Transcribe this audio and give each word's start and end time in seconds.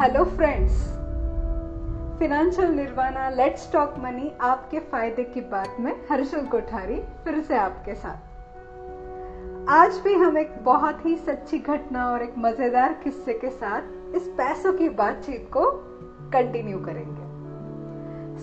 Hello 0.00 0.22
friends 0.24 0.72
Financial 2.18 2.70
Nirvana 2.70 3.28
let's 3.30 3.72
talk 3.72 3.94
money 3.98 4.30
आपके 4.40 4.78
फ़ायदे 4.78 5.24
की 5.24 5.40
बात 5.40 5.76
में 5.80 5.92
हर्षल 6.10 6.46
कोठारी 6.46 6.94
फिर 7.24 7.40
से 7.40 7.56
आपके 7.56 7.94
साथ। 7.94 9.68
आज 9.70 9.98
भी 10.04 10.14
हम 10.14 10.38
एक 10.38 10.54
बहुत 10.64 11.04
ही 11.06 11.16
सच्ची 11.16 11.58
घटना 11.58 12.06
और 12.12 12.22
एक 12.22 12.38
मज़ेदार 12.38 12.92
किस्से 13.04 13.34
के 13.34 13.50
साथ 13.50 14.16
इस 14.16 14.28
पैसों 14.28 14.72
की 14.72 14.88
बातचीत 14.88 15.50
को 15.52 15.64
कंटिन्यू 16.32 16.78
करेंगे। 16.78 17.24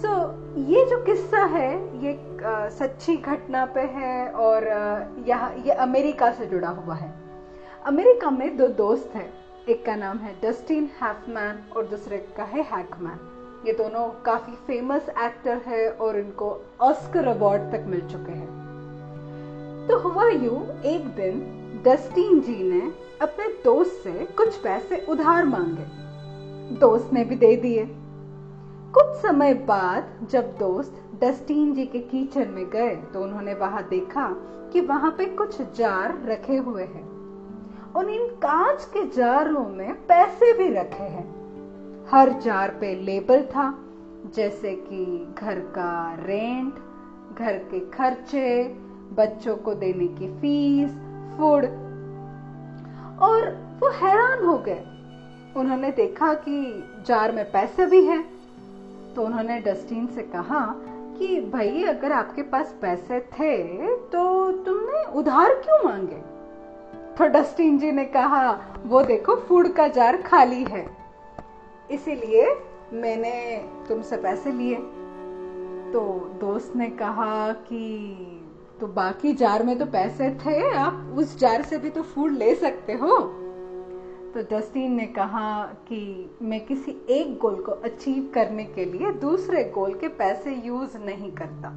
सो 0.01 0.07
so, 0.07 0.69
ये 0.69 0.85
जो 0.85 1.03
किस्सा 1.03 1.43
है 1.45 1.71
ये 2.05 2.13
आ, 2.45 2.69
सच्ची 2.69 3.17
घटना 3.17 3.65
पे 3.65 3.87
है 3.95 4.29
और 4.29 4.67
यहाँ 5.27 5.53
ये 5.65 5.71
अमेरिका 5.71 6.31
से 6.31 6.45
जुड़ा 6.45 6.69
हुआ 6.69 6.95
है। 6.95 7.13
अमेरिका 7.85 8.29
में 8.29 8.57
दो 8.57 8.67
दोस्त 8.67 9.15
हैं। 9.15 9.46
एक 9.69 9.85
का 9.85 9.95
नाम 9.95 10.17
है 10.17 10.33
डस्टिन 10.41 10.83
हैफमैन 11.01 11.57
और 11.75 11.85
दूसरे 11.85 12.17
का 12.37 12.43
है 12.43 12.61
हैकमैन। 12.63 13.63
ये 13.67 13.73
दोनों 13.73 14.07
काफ़ी 14.25 14.53
फ़ेमस 14.67 15.09
एक्टर 15.09 15.57
है 15.57 15.89
और 15.91 16.17
इनको 16.19 16.61
ऑस्कर 16.81 17.27
अवार्ड 17.27 17.61
तक 17.61 17.83
मिल 17.87 18.01
चुके 18.01 18.31
हैं। 18.31 19.87
तो 19.87 19.97
हुआ 19.99 20.27
यू, 20.27 20.51
एक 20.85 21.07
दिन 21.15 21.81
डस्टिन 21.85 22.39
जी 22.39 22.63
ने 22.63 22.81
अपने 23.21 23.47
दोस्त 23.63 23.99
से 24.03 24.25
कुछ 24.37 24.57
पैसे 24.57 25.05
उधार 25.09 25.45
मांगे। 25.45 25.85
दोस्त 26.79 27.13
ने 27.13 27.25
भी 27.25 27.35
दे 27.35 27.55
दिए। 27.55 27.85
कुछ 28.93 29.15
समय 29.21 29.53
बाद 29.53 30.27
जब 30.31 30.57
दोस्त 30.57 31.03
डस्टिन 31.21 31.73
जी 31.73 31.85
के 31.85 31.99
किचन 31.99 32.47
में 32.47 32.69
गए 32.69 32.95
तो 32.95 33.23
उन्होंने 33.23 33.53
वहाँ 33.53 33.87
देखा 33.89 34.29
कि 34.73 34.81
वहाँ 34.81 35.11
पे 35.11 35.25
कुछ 35.25 35.61
जार 35.61 36.17
रखे 36.25 36.57
हुए 36.57 36.83
हैं। 36.83 37.16
और 37.97 38.09
इन 38.09 38.27
कांच 38.27 38.85
के 38.85 39.09
जारों 39.09 39.65
में 39.65 39.93
पैसे 39.93 40.53
भी 40.53 40.75
रखे 40.75 41.03
हैं। 41.03 41.37
हर 42.11 42.29
जार 42.29 42.69
पे 42.69 42.95
लेबल 42.95 43.41
था, 43.41 43.79
जैसे 44.35 44.73
कि 44.73 45.33
घर 45.37 45.59
का 45.59 46.15
रेंट 46.15 46.73
घर 47.37 47.53
के 47.53 47.79
खर्चे, 47.79 48.63
बच्चों 49.13 49.55
को 49.55 49.73
देने 49.73 50.07
की 50.07 50.27
फ़ीस 50.27 50.91
फ़ूड 51.37 51.65
और 53.21 53.57
वो 53.79 53.89
हैरान 53.89 54.45
हो 54.45 54.57
गए। 54.57 54.83
उन्होंने 55.57 55.91
देखा 55.91 56.33
कि 56.33 56.83
जार 57.07 57.31
में 57.31 57.51
पैसे 57.51 57.85
भी 57.85 58.05
हैं। 58.05 58.29
तो 59.15 59.21
उन्होंने 59.21 59.59
डस्टिन 59.59 60.07
से 60.07 60.21
कहा 60.21 60.75
कि, 61.17 61.41
भाई, 61.41 61.83
अगर 61.83 62.11
आपके 62.11 62.41
पास 62.41 62.75
पैसे 62.81 63.19
थे 63.19 63.63
तो 63.95 64.51
तुमने 64.51 65.13
उधार 65.13 65.53
क्यों 65.53 65.89
मांगे? 65.89 66.36
डस्टिन 67.25 67.77
जी 67.77 67.91
ने 67.91 68.05
कहा, 68.05 68.59
वो 68.85 69.03
देखो 69.03 69.35
फ़ूड 69.35 69.73
का 69.73 69.87
जार 69.87 70.21
खाली 70.21 70.63
है। 70.63 70.97
इसीलिए 71.91 72.55
मैंने 72.93 73.57
तुमसे 73.87 74.17
पैसे 74.17 74.51
लिए। 74.51 74.75
तो 75.93 76.31
दोस्त 76.41 76.73
ने 76.75 76.89
कहा 76.89 77.53
कि 77.53 78.13
तो 78.79 78.87
बाकी 78.87 79.33
जार 79.33 79.63
में 79.63 79.79
तो 79.79 79.85
पैसे 79.85 80.29
थे, 80.29 80.75
आप 80.75 81.15
उस 81.17 81.39
जार 81.39 81.61
से 81.61 81.77
भी 81.77 81.89
तो 81.89 82.01
फ़ूड 82.01 82.31
ले 82.31 82.55
सकते 82.55 82.93
हो? 82.93 83.17
तो 84.33 84.57
डस्टिन 84.57 84.91
ने 84.91 85.05
कहा 85.05 85.63
कि, 85.63 86.31
मैं 86.41 86.65
किसी 86.65 87.05
एक 87.09 87.37
गोल 87.37 87.55
को 87.55 87.71
अचीव 87.71 88.31
करने 88.35 88.63
के 88.63 88.85
लिए 88.85 89.11
दूसरे 89.11 89.63
गोल 89.63 89.93
के 89.93 90.07
पैसे 90.07 90.61
यूज़ 90.65 90.97
नहीं 90.97 91.31
करता। 91.31 91.67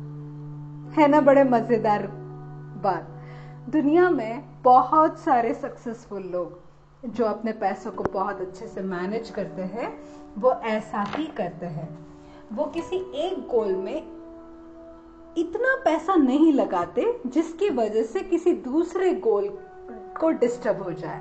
है 1.01 1.09
ना, 1.09 1.21
बड़े 1.21 1.45
मज़ेदार 1.45 2.07
बात। 2.83 3.09
दुनिया 3.71 4.11
में 4.11 4.50
बहुत 4.65 5.19
सारे 5.19 5.55
सक्सेसफुल 5.55 6.23
लोग 6.23 6.61
जो 7.05 7.25
अपने 7.25 7.53
पैसों 7.53 7.91
को 7.91 8.05
बहुत 8.05 8.41
अच्छे 8.41 8.67
से 8.67 8.81
मैनेज 8.81 9.31
करते 9.31 9.63
हैं, 9.63 10.01
वो 10.39 10.53
ऐसा 10.53 11.03
ही 11.03 11.27
करते 11.27 11.67
हैं। 11.67 11.99
वो 12.53 12.65
किसी 12.65 12.97
एक 13.15 13.49
गोल 13.49 13.77
में 13.77 13.97
इतना 15.39 15.83
पैसा 15.85 16.15
नहीं 16.15 16.53
लगाते 16.53 17.21
जिसकी 17.27 17.71
वजह 17.71 18.03
से 18.03 18.21
किसी 18.21 18.53
दूसरे 18.53 19.15
गोल 19.15 19.49
को 20.21 20.31
डिस्टर्ब 20.31 20.83
हो 20.83 20.93
जाए। 20.93 21.21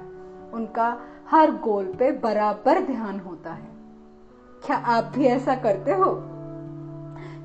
उनका 0.53 1.01
हर 1.31 1.51
गोल 1.51 1.85
पे 1.85 2.11
बराबर 2.11 2.79
ध्यान 2.79 3.19
होता 3.19 3.53
है। 3.53 3.67
क्या 4.65 4.77
आप 4.77 5.03
भी 5.03 5.25
ऐसा 5.25 5.55
करते 5.55 5.91
हो? 5.91 6.21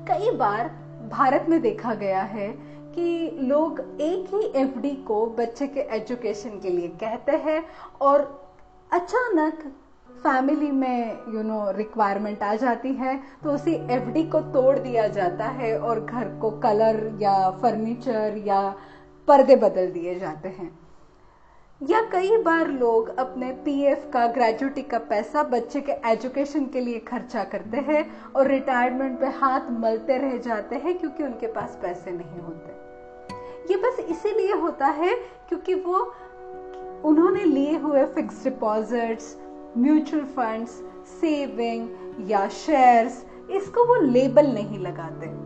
कई 0.07 0.31
बार 0.31 0.67
भारत 1.11 1.45
में 1.49 1.61
देखा 1.61 1.93
गया 1.93 2.21
है 2.21 2.64
कि 2.95 3.37
लोग 3.41 3.79
एक 4.01 4.33
ही 4.33 4.61
एफडी 4.61 4.95
को 5.07 5.25
बच्चे 5.37 5.67
के 5.67 5.79
एजुकेशन 5.95 6.59
के 6.59 6.69
लिए 6.69 6.87
कहते 7.01 7.31
हैं 7.45 7.63
और 8.01 8.21
अचानक 8.91 9.63
फैमिली 10.09 10.71
में 10.71 11.11
यू 11.33 11.41
नो 11.43 11.59
रिक्वायरमेंट 11.71 12.43
आ 12.43 12.55
जाती 12.55 12.93
है 12.93 13.19
तो 13.43 13.51
उसी 13.51 13.73
एफडी 13.93 14.23
को 14.23 14.39
तोड़ 14.53 14.77
दिया 14.79 15.07
जाता 15.07 15.45
है 15.57 15.77
और 15.79 15.99
घर 15.99 16.29
को 16.41 16.51
कलर 16.59 16.97
या 17.21 17.49
फर्नीचर 17.61 18.41
या 18.45 18.61
पर्दे 19.27 19.55
बदल 19.55 19.91
दिए 19.91 20.19
जाते 20.19 20.49
हैं। 20.49 20.71
या 21.81 22.01
कई 22.01 22.37
बार 22.37 22.67
लोग 22.67 23.17
अपने 23.17 23.51
पीएफ 23.51 24.09
का 24.13 24.27
ग्रेजुएटी 24.27 24.81
का 24.81 24.97
पैसा 24.99 25.43
बच्चे 25.43 25.81
के 25.81 25.91
एजुकेशन 26.11 26.65
के 26.65 26.79
लिए 26.79 26.99
खर्चा 26.99 27.43
करते 27.43 27.77
हैं 27.77 28.31
और 28.31 28.47
रिटायरमेंट 28.47 29.19
पे 29.19 29.25
हाथ 29.25 29.61
मलते 29.71 30.17
रह 30.17 30.37
जाते 30.37 30.75
हैं 30.75 30.97
क्योंकि 30.97 31.23
उनके 31.23 31.47
पास 31.47 31.77
पैसे 31.81 32.11
नहीं 32.11 32.39
होते। 32.39 33.73
ये 33.73 33.77
बस 33.77 33.99
इसीलिए 33.99 34.53
होता 34.53 34.87
है 34.87 35.15
क्योंकि 35.49 35.73
वो, 35.73 36.13
उन्होंने 37.05 37.43
लिए 37.43 37.77
हुए 37.77 38.05
fix 38.05 38.43
deposits 38.43 39.37
mutual 39.77 40.23
funds 40.23 40.69
saving 41.21 41.89
या 42.31 42.47
शेयर्स 42.47 43.25
इसको 43.51 43.85
वो 43.85 43.95
लेबल 43.95 44.47
नहीं 44.47 44.79
लगाते। 44.79 45.44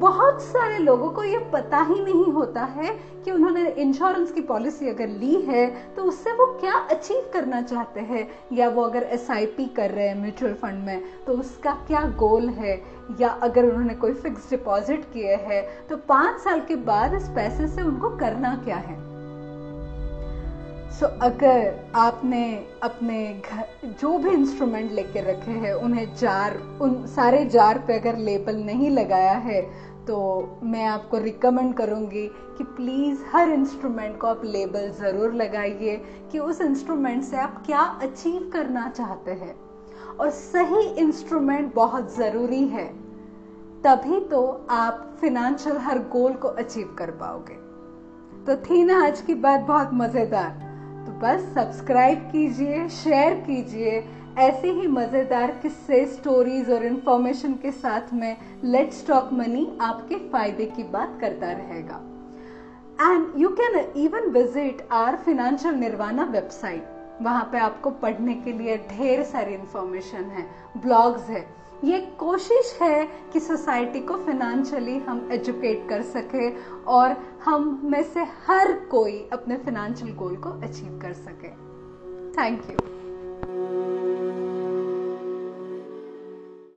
बहुत 0.00 0.40
सारे 0.42 0.78
लोगों 0.78 1.10
को 1.10 1.22
ये 1.24 1.38
पता 1.52 1.80
ही 1.80 2.00
नहीं 2.00 2.32
होता 2.32 2.62
है 2.64 2.90
कि 3.24 3.30
उन्होंने 3.30 3.66
इंश्योरेंस 3.68 4.32
की 4.32 4.40
पॉलिसी 4.40 4.88
अगर 4.88 5.08
ली 5.08 5.40
है 5.40 5.66
तो 5.94 6.04
उससे 6.04 6.32
वो 6.32 6.46
क्या 6.60 6.74
अचीव 6.90 7.30
करना 7.32 7.60
चाहते 7.62 8.00
हैं? 8.00 8.26
या 8.52 8.68
वो 8.68 8.82
अगर 8.82 9.02
एसआईपी 9.02 9.66
कर 9.66 9.90
रहे 9.90 10.08
हैं 10.08 10.20
म्यूचुअल 10.20 10.54
फंड 10.54 10.84
में 10.84 11.02
तो 11.26 11.32
उसका 11.32 11.72
क्या 11.86 12.00
गोल 12.18 12.48
है? 12.48 12.80
या 13.20 13.28
अगर 13.28 13.64
उन्होंने 13.64 13.94
कोई 13.94 14.14
फिक्स 14.14 14.50
डिपॉजिट 14.50 15.04
किए 15.12 15.36
है 15.42 15.62
तो 15.88 15.96
पाँच 16.08 16.40
साल 16.40 16.60
के 16.60 16.76
बाद 16.88 17.14
इस 17.14 17.28
पैसे 17.28 17.68
से 17.68 17.82
उनको 17.82 18.16
करना 18.16 18.54
क्या 18.64 18.76
है? 18.76 19.09
सो 20.90 21.06
so, 21.06 21.12
अगर 21.22 21.90
आपने 21.94 22.44
अपने 22.82 23.18
घर 23.50 23.90
जो 24.00 24.16
भी 24.18 24.30
इंस्ट्रूमेंट 24.30 24.90
लेके 24.92 25.20
रखे 25.20 25.50
हैं 25.50 25.72
उन्हें 25.74 26.14
जार 26.14 26.56
उन 26.82 27.06
सारे 27.06 27.44
जार 27.44 27.78
पे 27.78 27.98
अगर 27.98 28.16
लेबल 28.18 28.56
नहीं 28.56 28.90
लगाया 28.90 29.32
है 29.34 29.60
तो 30.06 30.18
मैं 30.62 30.84
आपको 30.86 31.18
रिकमेंड 31.18 31.74
करूँगी 31.74 32.26
कि 32.58 32.64
प्लीज़ 32.76 33.18
हर 33.32 33.50
इंस्ट्रूमेंट 33.50 34.18
को 34.20 34.26
आप 34.26 34.44
लेबल 34.44 34.90
ज़रूर 35.00 35.34
लगाइए 35.34 35.96
कि 36.32 36.38
उस 36.38 36.60
इंस्ट्रूमेंट 36.60 37.22
से 37.24 37.36
आप 37.36 37.62
क्या 37.66 37.82
अचीव 38.02 38.50
करना 38.52 38.88
चाहते 38.88 39.30
हैं। 39.32 39.54
और 40.16 40.30
सही 40.30 40.82
इंस्ट्रूमेंट 41.00 41.74
बहुत 41.74 42.16
ज़रूरी 42.16 42.66
है 42.68 42.86
तभी 43.82 44.20
तो 44.20 44.42
आप 44.70 45.06
फिनेंशियल 45.20 45.76
हर 45.76 45.98
गोल 46.12 46.32
को 46.32 46.48
अचीव 46.48 46.94
कर 46.98 47.10
पाओगे। 47.20 47.54
तो 48.46 48.56
थी 48.64 48.82
ना 48.84 49.04
आज 49.06 49.20
की 49.20 49.34
बात 49.36 49.60
बहुत 49.60 49.90
मज़ेदार। 49.94 50.68
तो 51.00 51.12
बस 51.20 51.42
सब्सक्राइब 51.54 52.18
कीजिए 52.32 52.88
शेयर 52.88 53.34
कीजिए। 53.40 54.02
ऐसे 54.38 54.70
ही 54.70 54.86
मज़ेदार 54.88 55.50
किस्से 55.62 56.04
स्टोरीज 56.06 56.70
और 56.70 56.84
इन्फॉर्मेशन 56.86 57.54
के 57.54 57.70
साथ 57.72 58.12
में 58.14 58.36
लेट्स 58.64 59.06
टॉक 59.06 59.32
मनी 59.32 59.66
आपके 59.80 60.16
फ़ायदे 60.30 60.66
की 60.66 60.82
बात 60.92 61.18
करता 61.20 61.52
रहेगा। 61.52 62.00
And 63.02 63.40
you 63.40 63.48
can 63.60 63.78
even 63.96 64.30
visit 64.30 64.86
our 64.92 65.16
Financial 65.16 65.74
Nirvana 65.74 66.24
website 66.32 66.99
वहाँ 67.22 67.48
पे 67.52 67.58
आपको 67.58 67.90
पढ़ने 67.90 68.34
के 68.34 68.52
लिए 68.52 68.76
ढेर 68.90 69.22
सारी 69.22 69.54
इंफॉर्मेशन 69.54 70.24
है 70.24 70.46
ब्लॉग्स 70.76 71.22
है। 71.22 71.46
ये 71.84 72.00
कोशिश 72.18 72.76
है 72.82 73.04
कि 73.32 73.40
सोसाइटी 73.40 74.00
को 74.00 74.16
फिनेंशियली 74.16 74.98
हम 74.98 75.28
एजुकेट 75.32 75.88
कर 75.88 76.02
सके 76.02 76.50
और 76.84 77.16
हम 77.44 77.80
में 77.84 78.02
से 78.02 78.24
हर 78.46 78.72
कोई 78.90 79.28
अपने 79.32 79.56
फिनेंशियल 79.56 80.14
गोल 80.14 80.36
को 80.36 80.50
अचीव 80.50 80.98
कर 81.02 81.12
सके। 81.12 81.48
Thank 82.32 82.70
you 82.70 82.99